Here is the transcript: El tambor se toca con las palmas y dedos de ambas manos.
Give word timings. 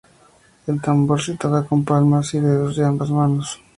El 0.65 0.81
tambor 0.81 1.21
se 1.21 1.37
toca 1.37 1.63
con 1.63 1.81
las 1.81 1.85
palmas 1.87 2.33
y 2.33 2.39
dedos 2.39 2.75
de 2.75 2.83
ambas 2.85 3.11
manos. 3.11 3.61